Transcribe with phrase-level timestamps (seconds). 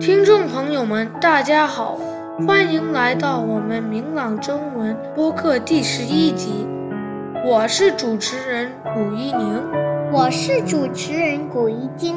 [0.00, 1.98] 听众朋友们，大家好，
[2.48, 6.66] 欢迎来到我们明朗中文播客第十一集。
[7.44, 9.62] 我是主持人古一宁，
[10.10, 12.16] 我是主持人古一金。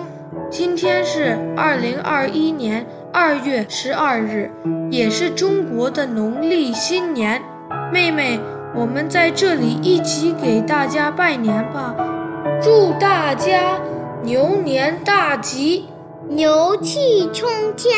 [0.49, 4.49] 今天是二零二一年二月十二日，
[4.89, 7.41] 也是中国的农历新年。
[7.91, 8.39] 妹妹，
[8.73, 11.93] 我们在这里一起给大家拜年吧，
[12.61, 13.77] 祝大家
[14.23, 15.89] 牛年大吉！
[16.35, 17.47] 牛气冲
[17.77, 17.93] 天！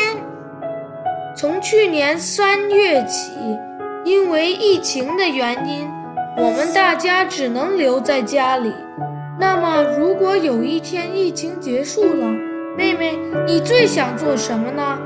[1.34, 3.32] 从去年三月起，
[4.04, 5.88] 因为疫情的原因，
[6.36, 8.70] 我们大家只能留在家里。
[9.40, 12.26] 那么，如果有一天疫情结束了，
[12.76, 14.98] 妹妹，你最想做什么呢？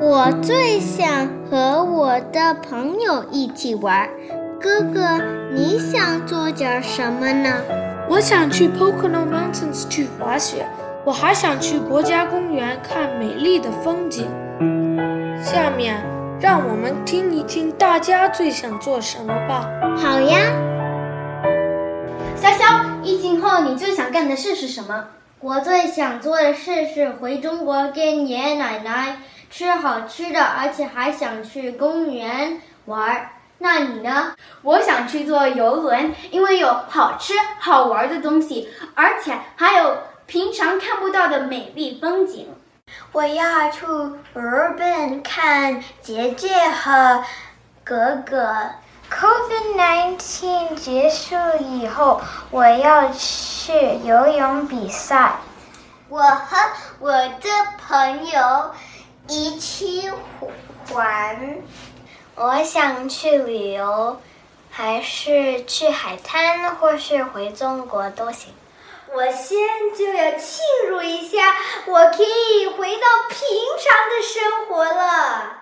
[0.00, 4.08] 我最想和我的朋友一起玩。
[4.58, 5.20] 哥哥，
[5.52, 7.52] 你想做点什么呢？
[8.08, 10.66] 我想去 Pocono Mountains 去滑雪。
[11.06, 14.26] 我还想去国家公园看美丽的风景。
[15.40, 16.02] 下面，
[16.40, 19.70] 让我们听一听大家最想做什么吧。
[19.96, 20.50] 好呀，
[22.36, 25.04] 潇潇，疫情后你最想干的事是什么？
[25.38, 33.30] 我最想做的事是回中国跟爷爷奶奶吃好吃的，而且还想去公园玩。
[33.58, 34.32] 那你呢？
[34.62, 39.96] 我想去坐游轮，因为有好吃好玩的东西，而且还有。
[40.26, 42.46] 平常看不到的美丽风景，
[43.12, 43.86] 我要去
[44.34, 47.24] 日本看姐姐和
[47.84, 48.56] 哥哥。
[49.08, 55.36] COVID-19 结束以后，我要去游泳比赛。
[56.08, 56.56] 我和
[56.98, 57.48] 我的
[57.86, 58.72] 朋友
[59.28, 60.10] 一起
[60.92, 61.58] 玩。
[62.34, 64.20] 我想去旅游，
[64.70, 68.52] 还是去海滩，或是回中国都行。
[69.15, 71.53] 我现在就要庆祝一下，
[71.87, 73.37] 我可以回到平
[73.77, 75.57] 常的生活了。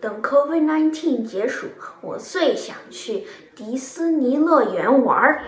[0.00, 1.68] 等 COVID-19 结束，
[2.00, 5.44] 我最想去迪士尼乐园玩。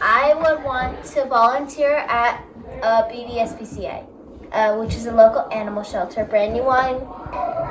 [0.00, 2.38] I would want to volunteer at
[2.80, 4.02] a BBSPCA,
[4.50, 7.00] uh, which is a local animal shelter for anyone.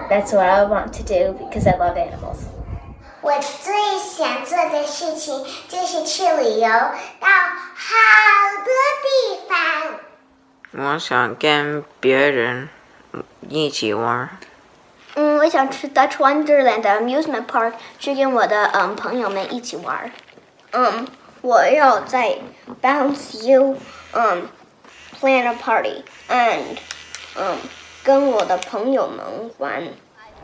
[0.09, 2.45] That's what I want to do because I love animals.
[3.22, 3.32] 我
[3.62, 7.28] 最想做的事情就是去旅游到
[7.74, 7.94] 好
[8.64, 8.72] 多
[9.02, 9.54] 地方。
[10.92, 12.68] 我想跟别人
[13.48, 14.28] 一起玩。
[15.14, 20.12] 嗯，我想去 Dutch Wonderland amusement park，去跟我的嗯朋友们一起玩。
[20.72, 21.06] 嗯，
[21.40, 22.36] 我要在
[22.82, 23.78] Bounce You
[24.12, 24.46] 嗯
[25.18, 26.76] plan a party and
[27.36, 27.56] 嗯
[28.04, 29.82] 跟我的朋友们玩。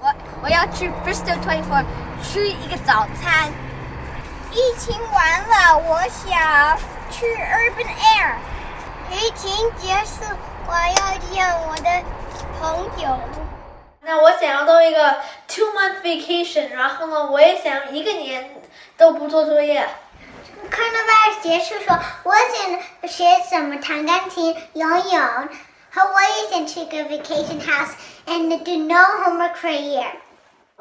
[0.00, 0.12] 我
[0.42, 1.84] 我要去 Bristol Twenty Four
[2.22, 3.50] 吃一个早餐。
[4.52, 6.78] 疫情完了，我想
[7.10, 8.34] 去 Urban Air。
[9.10, 10.24] 疫情结束，
[10.66, 12.02] 我要见我的
[12.60, 13.18] 朋友。
[14.00, 15.16] 那我想要到一个
[15.46, 18.62] two month vacation，然后呢，我也想一个年
[18.96, 19.88] 都不做作业。
[20.70, 25.48] Coronavirus 结束说，我想学怎么弹钢琴、游泳。
[25.94, 27.90] 和我也想去个 vacation house
[28.26, 30.06] and do no homework for a year。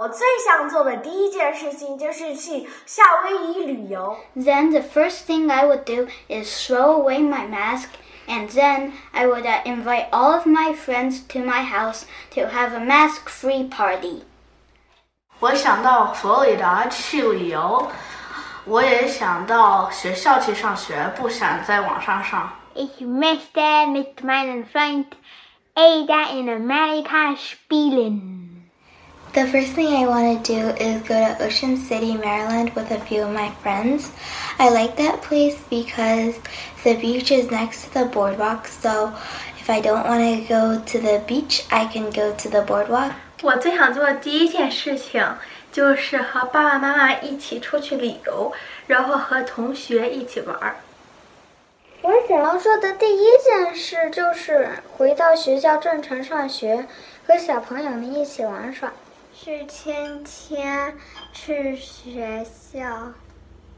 [0.00, 4.16] 我最想做的第一件事情就是去夏威夷旅游。
[4.36, 7.88] Then the first thing I would do is throw away my mask,
[8.28, 12.02] and then I would uh, invite all of my friends to my house
[12.34, 14.24] to have a mask-free party.
[15.38, 17.88] 我想到佛罗里达去旅游，
[18.66, 22.52] 我也想到学校去上学，不想在网上上。
[22.74, 25.06] Ich möchte mit meinen Freund
[25.74, 28.39] Ada in Amerika spielen.
[29.32, 32.98] The first thing I want to do is go to Ocean City, Maryland with a
[32.98, 34.08] few of my friends.
[34.58, 36.36] I like that place because
[36.82, 39.12] the beach is next to the boardwalk, so
[39.60, 43.12] if I don't want to go to the beach, I can go to the boardwalk.
[43.42, 45.22] 我最想做的第一件事情
[45.70, 48.52] 就是和爸爸妈妈一起出去旅游，
[48.86, 50.76] 然后和同学一起玩。
[52.00, 56.86] 我想要做的第一件事就是回到学校正常上学，
[57.26, 58.90] 和小朋友们一起玩耍。
[59.43, 60.95] 是天天
[61.33, 62.85] 去学校。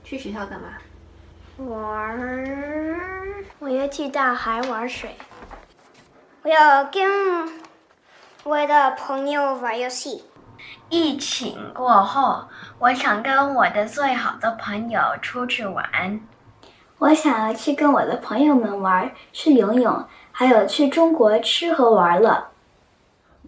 [0.03, 0.67] 去学校干嘛？
[1.57, 1.79] 玩
[2.19, 3.45] 儿。
[3.59, 5.15] 我要去大海玩水。
[6.41, 7.01] 我要跟
[8.43, 10.25] 我的朋友玩游戏。
[10.89, 12.45] 疫情过后，
[12.77, 16.19] 我想跟我的最好的朋友出去玩。
[16.97, 22.49] 我想要去跟我的朋友们玩，去游泳，还有去中国吃喝玩乐。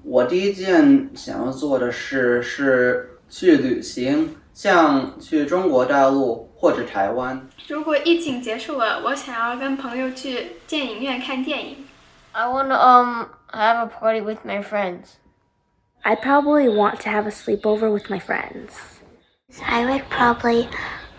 [0.07, 7.49] 我第一件想要做的事是去旅行，像去中国大陆或者台湾。
[7.67, 11.77] 如果疫情结束了，我想要跟朋友去电影院看电影。
[12.33, 15.15] I want to um have a party with my friends.
[16.03, 18.69] I probably want to have a sleepover with my friends.
[19.65, 20.67] I would probably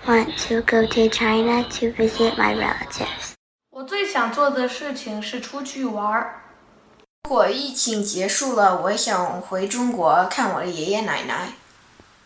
[0.06, 3.32] want to go to China to visit my relatives.
[3.70, 6.42] 我最想做的事情是出去玩儿。
[7.28, 11.48] 如果疫情结束了，我想回中国看我的爷爷奶奶。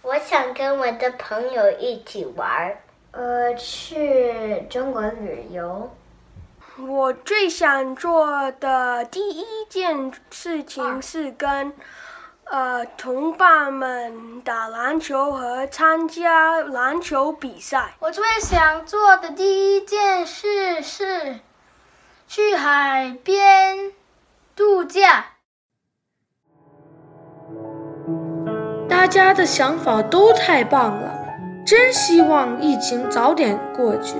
[0.02, 2.76] 我想跟我的朋友一起玩，
[3.12, 5.90] 呃，去中国旅游。
[6.86, 11.72] 我最想做的第一件事情是跟
[12.44, 17.94] 呃同伴们打篮球和参加篮球比赛。
[18.00, 21.40] 我最想做的第一件事是
[22.28, 23.92] 去海边
[24.60, 25.24] 度假。
[28.86, 31.14] 大家的想法都太棒了，
[31.64, 34.16] 真希望疫情早点过去。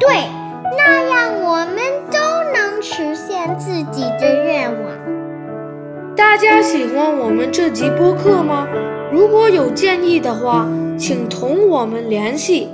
[0.00, 0.30] 对，
[0.78, 1.76] 那样我们
[2.10, 2.18] 都
[2.54, 4.82] 能实现自己的愿望。
[6.16, 8.66] 大家喜欢我们这集播客吗？
[9.12, 10.66] 如果有建议的话，
[10.98, 12.70] 请同我们联系。